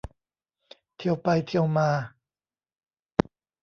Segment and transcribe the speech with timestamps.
[0.95, 1.89] เทียวไปเทียวมา